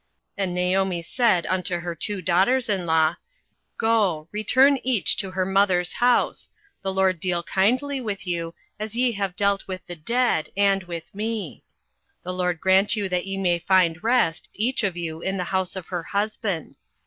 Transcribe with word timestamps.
08:001:008 0.39 0.43
And 0.45 0.55
Naomi 0.55 1.01
said 1.03 1.45
unto 1.45 1.77
her 1.77 1.93
two 1.93 2.23
daughters 2.23 2.69
in 2.69 2.87
law, 2.87 3.17
Go, 3.77 4.27
return 4.31 4.79
each 4.83 5.15
to 5.17 5.29
her 5.29 5.45
mother's 5.45 5.93
house: 5.93 6.49
the 6.81 6.91
LORD 6.91 7.19
deal 7.19 7.43
kindly 7.43 8.01
with 8.01 8.25
you, 8.25 8.55
as 8.79 8.95
ye 8.95 9.11
have 9.11 9.35
dealt 9.35 9.67
with 9.67 9.85
the 9.85 9.95
dead, 9.95 10.49
and 10.57 10.81
with 10.85 11.13
me. 11.13 11.61
08:001:009 12.21 12.23
The 12.23 12.33
LORD 12.33 12.59
grant 12.61 12.95
you 12.95 13.09
that 13.09 13.27
ye 13.27 13.37
may 13.37 13.59
find 13.59 14.03
rest, 14.03 14.49
each 14.55 14.81
of 14.83 14.97
you 14.97 15.21
in 15.21 15.37
the 15.37 15.43
house 15.53 15.75
of 15.75 15.89
her 15.89 16.01
husband. 16.01 16.77